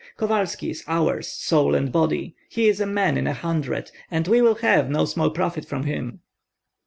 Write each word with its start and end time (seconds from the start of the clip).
Kovalski 0.17 0.71
is 0.71 0.83
ours, 0.87 1.27
soul 1.27 1.75
and 1.75 1.91
body. 1.91 2.33
He 2.49 2.67
is 2.67 2.81
a 2.81 2.87
man 2.87 3.17
in 3.19 3.27
a 3.27 3.35
hundred, 3.35 3.91
and 4.09 4.27
we 4.27 4.41
will 4.41 4.55
have 4.55 4.89
no 4.89 5.05
small 5.05 5.29
profit 5.29 5.63
from 5.63 5.83
him." 5.83 6.21